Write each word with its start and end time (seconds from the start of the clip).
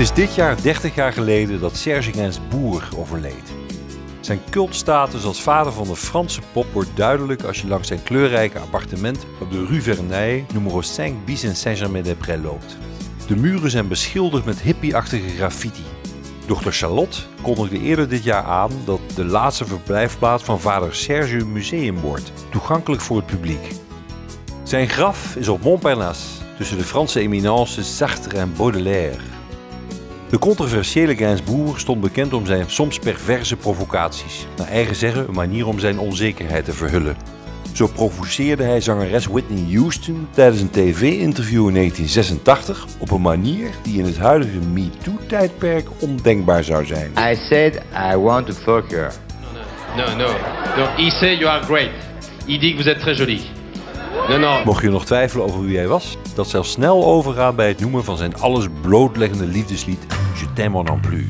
Het 0.00 0.08
is 0.08 0.24
dit 0.24 0.34
jaar 0.34 0.62
30 0.62 0.94
jaar 0.94 1.12
geleden 1.12 1.60
dat 1.60 1.76
Serge 1.76 2.12
Gainsbourg 2.12 2.96
overleed. 2.96 3.52
Zijn 4.20 4.40
cultstatus 4.50 5.24
als 5.24 5.42
vader 5.42 5.72
van 5.72 5.86
de 5.86 5.96
Franse 5.96 6.40
pop 6.52 6.66
wordt 6.72 6.90
duidelijk 6.94 7.42
als 7.42 7.60
je 7.60 7.68
langs 7.68 7.88
zijn 7.88 8.02
kleurrijke 8.02 8.58
appartement 8.58 9.26
op 9.40 9.50
de 9.50 9.66
Rue 9.66 9.82
Verneuil, 9.82 10.44
nummer 10.52 10.84
5 10.84 11.12
bis 11.24 11.44
in 11.44 11.56
Saint-Germain-des-Prés 11.56 12.42
loopt. 12.42 12.76
De 13.26 13.36
muren 13.36 13.70
zijn 13.70 13.88
beschilderd 13.88 14.44
met 14.44 14.60
hippie-achtige 14.60 15.28
graffiti. 15.28 15.84
Dochter 16.46 16.72
Charlotte 16.72 17.20
kondigde 17.42 17.80
eerder 17.80 18.08
dit 18.08 18.24
jaar 18.24 18.44
aan 18.44 18.70
dat 18.84 19.00
de 19.14 19.24
laatste 19.24 19.64
verblijfplaats 19.64 20.42
van 20.42 20.60
vader 20.60 20.94
Serge 20.94 21.36
een 21.36 21.52
museum 21.52 22.00
wordt, 22.00 22.32
toegankelijk 22.50 23.02
voor 23.02 23.16
het 23.16 23.26
publiek. 23.26 23.72
Zijn 24.62 24.88
graf 24.88 25.36
is 25.36 25.48
op 25.48 25.62
Montparnasse, 25.62 26.44
tussen 26.56 26.78
de 26.78 26.84
Franse 26.84 27.20
eminences 27.20 27.96
Sartre 27.96 28.38
en 28.38 28.52
Baudelaire. 28.56 29.38
De 30.30 30.38
controversiële 30.38 31.16
Gainsbourg 31.16 31.80
stond 31.80 32.00
bekend 32.00 32.32
om 32.32 32.46
zijn 32.46 32.64
soms 32.66 32.98
perverse 32.98 33.56
provocaties. 33.56 34.46
Naar 34.56 34.68
eigen 34.68 34.96
zeggen 34.96 35.28
een 35.28 35.34
manier 35.34 35.66
om 35.66 35.78
zijn 35.78 35.98
onzekerheid 35.98 36.64
te 36.64 36.72
verhullen. 36.72 37.16
Zo 37.72 37.86
provoceerde 37.86 38.62
hij 38.62 38.80
zangeres 38.80 39.26
Whitney 39.26 39.76
Houston 39.76 40.28
tijdens 40.30 40.60
een 40.60 40.70
tv-interview 40.70 41.68
in 41.68 41.74
1986 41.74 42.86
op 42.98 43.10
een 43.10 43.20
manier 43.20 43.70
die 43.82 43.98
in 43.98 44.04
het 44.04 44.18
huidige 44.18 44.58
MeToo-tijdperk 44.72 45.88
ondenkbaar 45.98 46.64
zou 46.64 46.86
zijn. 46.86 47.10
I 47.18 47.36
said 47.36 47.82
I 48.12 48.16
want 48.16 48.46
to 48.46 48.52
fuck 48.52 48.90
her. 48.90 49.12
Non, 49.96 50.16
non. 50.16 50.34
Donc, 50.76 50.88
il 50.98 51.10
sait 51.10 51.38
you 51.38 51.46
are 51.50 51.64
great. 51.64 51.90
Il 52.46 52.60
dit 52.60 52.76
que 52.76 52.82
vous 52.82 52.88
êtes 52.88 53.00
très 53.00 53.18
jolie. 53.18 53.50
Non, 54.28 54.40
non. 54.40 54.62
Mocht 54.64 54.82
je 54.82 54.90
nog 54.90 55.04
twijfelen 55.04 55.44
over 55.44 55.64
wie 55.64 55.76
hij 55.76 55.88
was, 55.88 56.16
dat 56.34 56.48
zelfs 56.48 56.70
snel 56.70 57.04
overgaat 57.04 57.56
bij 57.56 57.68
het 57.68 57.80
noemen 57.80 58.04
van 58.04 58.16
zijn 58.16 58.36
alles 58.36 58.66
blootleggende 58.80 59.46
liefdeslied 59.46 60.06
Je 60.40 60.46
t'aime 60.54 60.82
non 60.82 61.00
plus. 61.00 61.26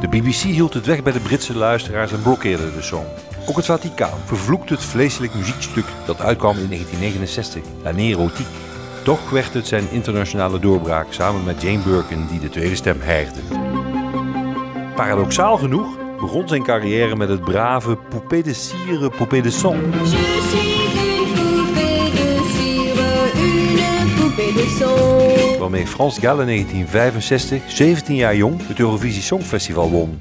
De 0.00 0.08
BBC 0.08 0.34
hield 0.34 0.74
het 0.74 0.86
weg 0.86 1.02
bij 1.02 1.12
de 1.12 1.20
Britse 1.20 1.56
luisteraars 1.56 2.12
en 2.12 2.22
blokkeerde 2.22 2.74
de 2.74 2.82
song. 2.82 3.04
Ook 3.46 3.56
het 3.56 3.64
Vaticaan 3.64 4.18
vervloekte 4.24 4.74
het 4.74 4.82
vleeselijk 4.82 5.34
muziekstuk 5.34 5.84
dat 6.06 6.20
uitkwam 6.20 6.58
in 6.58 6.68
1969, 6.68 7.62
La 7.82 7.90
Nerotiek. 7.90 8.46
Toch 9.04 9.30
werd 9.30 9.54
het 9.54 9.66
zijn 9.66 9.90
internationale 9.90 10.58
doorbraak 10.58 11.12
samen 11.12 11.44
met 11.44 11.62
Jane 11.62 11.78
Birkin 11.78 12.26
die 12.30 12.40
de 12.40 12.48
tweede 12.48 12.74
stem 12.74 13.00
hijgde. 13.00 13.40
Paradoxaal 14.94 15.56
genoeg 15.56 15.96
begon 16.20 16.48
zijn 16.48 16.62
carrière 16.62 17.16
met 17.16 17.28
het 17.28 17.44
brave 17.44 17.96
Poupée 17.96 18.42
de 18.42 18.54
Cire, 18.54 19.10
Poupée 19.10 19.42
de 19.42 19.50
Son. 19.50 19.76
Je 19.92 20.06
suis 20.50 20.90
une 20.96 21.34
poupée 21.44 22.10
de 22.10 22.40
cire, 22.52 23.00
une 23.34 24.10
poupée 24.16 24.52
de 24.52 24.76
son. 24.78 25.19
Waarmee 25.60 25.86
Frans 25.86 26.18
Gall 26.18 26.40
in 26.40 26.46
1965, 26.46 27.62
17 27.66 28.14
jaar 28.14 28.36
jong, 28.36 28.60
het 28.66 28.78
Eurovisie 28.78 29.22
Songfestival 29.22 29.90
won. 29.90 30.16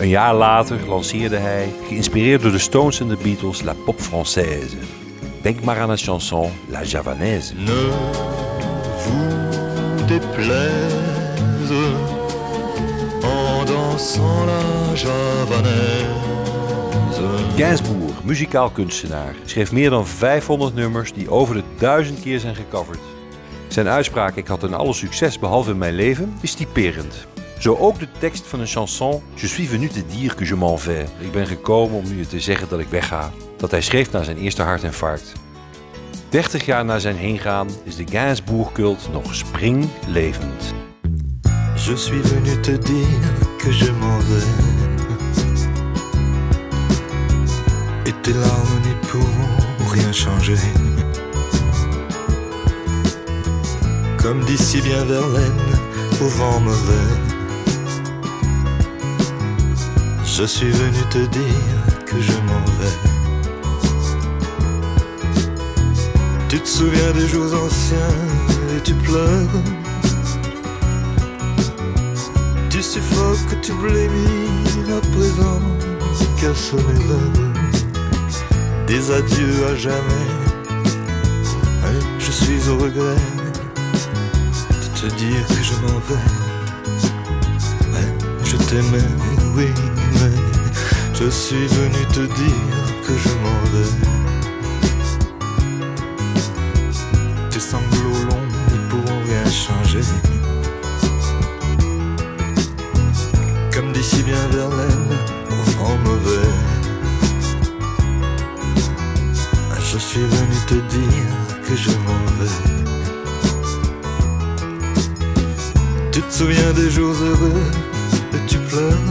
Een 0.00 0.08
jaar 0.08 0.34
later 0.34 0.88
lanceerde 0.88 1.36
hij, 1.36 1.72
geïnspireerd 1.88 2.42
door 2.42 2.50
de 2.50 2.58
Stones 2.58 3.00
en 3.00 3.08
de 3.08 3.16
Beatles, 3.22 3.62
La 3.62 3.74
Pop 3.84 3.98
Française. 4.00 4.76
Denk 5.42 5.62
maar 5.62 5.80
aan 5.80 5.88
de 5.88 5.96
chanson 5.96 6.50
La 6.68 6.82
Javanaise. 6.82 7.54
ne 7.54 7.90
vous 8.96 10.06
déplaise 10.06 10.92
en 13.22 13.64
dansant 13.64 14.46
la 14.46 14.94
javanaise. 14.94 16.26
Gainsbourg, 17.56 18.24
muzikaal 18.24 18.70
kunstenaar, 18.70 19.34
schreef 19.44 19.72
meer 19.72 19.90
dan 19.90 20.06
500 20.06 20.74
nummers 20.74 21.12
die 21.12 21.30
over 21.30 21.54
de 21.54 21.62
duizend 21.78 22.20
keer 22.20 22.40
zijn 22.40 22.54
gecoverd. 22.54 22.98
Zijn 23.68 23.88
uitspraak 23.88 24.36
ik 24.36 24.46
had 24.46 24.62
een 24.62 24.74
alle 24.74 24.92
succes 24.92 25.38
behalve 25.38 25.70
in 25.70 25.78
mijn 25.78 25.94
leven 25.94 26.34
is 26.40 26.54
typerend. 26.54 27.26
Zo 27.58 27.76
ook 27.76 27.98
de 27.98 28.08
tekst 28.18 28.46
van 28.46 28.60
een 28.60 28.66
chanson 28.66 29.22
Je 29.34 29.46
suis 29.46 29.68
venu 29.68 29.88
te 29.88 30.06
dire 30.06 30.34
que 30.34 30.46
je 30.46 30.54
m'en 30.54 30.78
vais. 30.78 31.08
Ik 31.18 31.32
ben 31.32 31.46
gekomen 31.46 31.96
om 31.96 32.04
u 32.18 32.26
te 32.26 32.40
zeggen 32.40 32.68
dat 32.68 32.78
ik 32.78 32.88
wegga. 32.88 33.30
Dat 33.56 33.70
hij 33.70 33.82
schreef 33.82 34.12
na 34.12 34.22
zijn 34.22 34.38
eerste 34.38 34.62
hartinfarct. 34.62 35.32
30 36.28 36.66
jaar 36.66 36.84
na 36.84 36.98
zijn 36.98 37.16
heengaan 37.16 37.68
is 37.84 37.96
de 37.96 38.04
Gainsbourg-cult 38.06 39.08
nog 39.12 39.34
springlevend. 39.34 40.74
Je 41.74 41.96
suis 41.96 42.20
venu 42.28 42.60
te 42.60 42.78
dire 42.78 43.32
que 43.58 43.72
je 43.72 43.92
m'en 43.92 44.20
vais. 44.20 44.44
Et 48.04 48.22
tes 48.22 48.34
rien 49.92 50.12
changer. 50.12 50.95
Comme 54.26 54.44
d'ici 54.44 54.80
bien 54.80 55.04
Verlaine, 55.04 55.70
au 56.20 56.26
vent 56.26 56.58
mauvais. 56.58 57.12
Je 60.24 60.42
suis 60.42 60.68
venu 60.68 60.98
te 61.10 61.18
dire 61.18 62.04
que 62.04 62.20
je 62.20 62.32
m'en 62.48 62.64
vais. 62.80 62.98
Tu 66.48 66.58
te 66.58 66.66
souviens 66.66 67.12
des 67.12 67.28
jours 67.28 67.54
anciens 67.54 68.16
et 68.76 68.80
tu 68.80 68.94
pleures. 68.94 69.62
Tu 72.68 72.82
suffoques, 72.82 73.60
tu 73.62 73.74
blémis 73.74 74.90
à 74.90 75.00
présent 75.16 75.62
qu'à 76.40 76.52
sonner 76.52 77.30
Des 78.88 79.08
adieux 79.12 79.66
à 79.70 79.76
jamais 79.76 80.30
Et 81.84 82.00
Je 82.18 82.32
suis 82.32 82.68
au 82.68 82.78
regret 82.78 83.35
te 84.96 85.06
dire 85.16 85.46
que 85.46 85.62
je 85.62 85.74
m'en 85.82 85.98
vais. 86.08 86.14
Ouais, 87.92 88.08
Je 88.44 88.56
t'aimais, 88.56 89.04
oui, 89.54 89.68
mais 90.14 90.32
Je 91.12 91.28
suis 91.28 91.66
venu 91.66 92.06
te 92.14 92.20
dire 92.20 92.86
que 93.06 93.12
je 93.12 93.28
m'en 93.42 93.60
vais 93.72 94.15
souviens 116.36 116.72
des 116.74 116.90
jours 116.90 117.14
heureux 117.14 117.62
et 118.34 118.46
tu 118.46 118.58
pleures. 118.58 119.06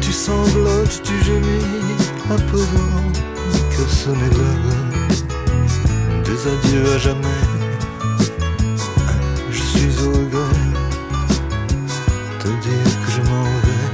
Tu 0.00 0.10
sanglotes, 0.10 1.02
tu 1.02 1.12
gémis 1.22 1.66
à 2.30 2.36
présent 2.50 3.02
que 3.72 3.82
sonner 4.00 4.30
l'heure 4.38 4.70
des 6.24 6.40
adieux 6.52 6.94
à 6.94 6.98
jamais. 6.98 7.44
Je 9.50 9.62
suis 9.72 9.92
au 10.06 10.12
regret 10.12 10.62
te 12.38 12.48
dire 12.48 12.92
que 13.02 13.10
je 13.16 13.22
m'en 13.28 13.48
vais 13.64 13.86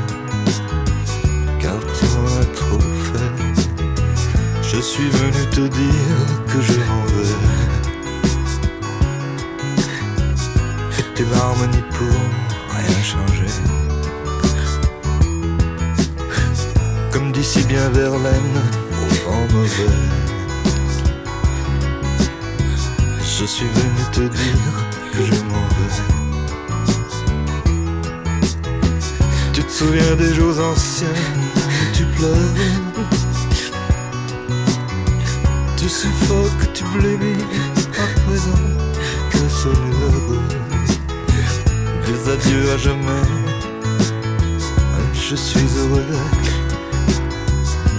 Car 1.59 1.81
tu 1.97 2.05
m'en 2.15 2.45
trop 2.61 2.85
fait 3.09 3.35
Je 4.63 4.81
suis 4.81 5.11
venu 5.21 5.43
te 5.51 5.63
dire 5.81 6.21
que 6.47 6.61
je 6.61 6.79
m'en 6.89 7.05
vais 7.07 7.56
N'y 11.29 11.83
pourront 11.91 12.31
rien 12.71 13.03
changer. 13.03 13.53
Comme 17.11 17.33
d'ici 17.33 17.63
bien 17.65 17.89
Verlaine 17.91 18.61
au 18.93 19.07
vent 19.25 19.47
mauvais. 19.53 19.97
Je 23.21 23.45
suis 23.45 23.67
venu 23.67 24.03
te 24.13 24.21
dire 24.21 24.75
que 25.13 25.25
je 25.25 25.43
m'en 25.51 25.67
vais. 25.77 25.99
Tu 29.53 29.63
te 29.65 29.73
souviens 29.73 30.15
des 30.17 30.33
jours 30.35 30.61
anciens, 30.61 31.21
tu 31.93 32.05
pleures? 32.05 32.55
Tu 35.77 35.89
suffoques, 35.89 36.73
tu 36.75 36.85
blémis 36.97 37.45
à 37.99 38.07
présent 38.21 38.67
que 39.31 39.49
sonne 39.49 39.91
l'heure 40.01 40.66
des 42.07 42.31
adieux 42.31 42.71
à 42.73 42.77
jamais. 42.79 43.27
Je 45.15 45.35
suis 45.35 45.69
heureux 45.79 46.03
de 46.03 46.17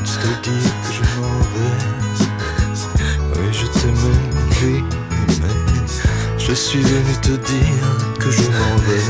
te 0.05 0.49
dire 0.49 0.73
que 0.83 0.91
je 0.97 1.03
m'en 1.19 1.39
vais. 1.53 1.77
Oui, 3.35 3.47
je 3.51 3.65
t'aimais, 3.67 4.23
oui, 4.63 4.77
je 6.37 6.53
suis 6.53 6.81
venu 6.81 7.13
te 7.21 7.33
dire 7.51 7.87
que 8.19 8.29
je 8.31 8.43
m'en 8.43 8.75
vais. 8.87 9.07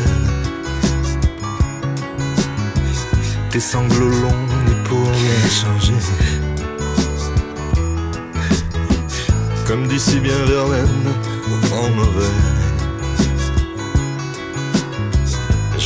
Tes 3.52 3.60
sanglots 3.60 4.10
longs 4.10 4.48
ne 4.68 4.74
pourront 4.88 5.12
rien 5.12 5.50
changer 5.50 6.02
comme 9.68 9.86
dit 9.88 10.00
si 10.00 10.22
bien 10.22 10.46
Verlaine, 10.46 11.14
vent 11.64 11.90
mauvais. 11.90 12.67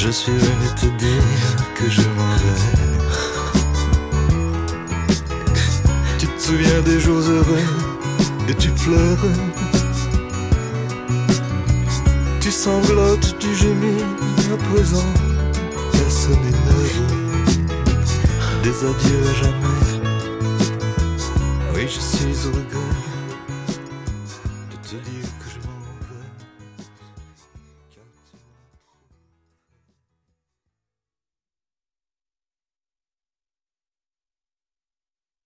Je 0.03 0.09
suis 0.09 0.31
venu 0.31 0.67
te 0.75 0.87
dire 0.97 1.23
que 1.75 1.87
je 1.87 2.01
m'en 2.01 2.35
vais. 2.41 2.61
Tu 6.17 6.25
te 6.25 6.41
souviens 6.41 6.81
des 6.81 6.99
jours 6.99 7.19
heureux 7.19 7.67
et 8.49 8.55
tu 8.55 8.69
pleures. 8.71 9.25
Tu 12.39 12.49
sanglotes, 12.51 13.37
tu 13.37 13.53
gémis 13.53 14.01
à 14.51 14.57
présent. 14.73 15.13
Personne 15.91 16.41
n'est. 16.41 17.03
Des 18.63 18.77
adieux 18.83 19.23
à 19.29 19.33
jamais. 19.43 19.81
Oui, 21.75 21.83
je 21.87 21.99
suis 21.99 22.47
au 22.47 22.49
regret 22.49 23.10